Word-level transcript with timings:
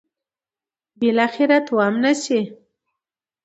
بالاخره 0.99 1.57
تومنه 1.67 2.13
شي. 2.23 2.41